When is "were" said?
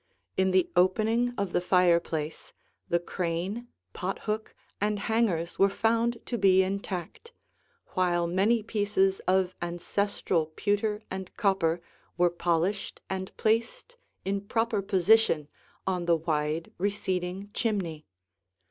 5.59-5.69, 12.17-12.31